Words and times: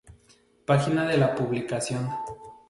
Página 0.65 1.05
de 1.05 1.15
la 1.19 1.35
publicación 1.35 2.09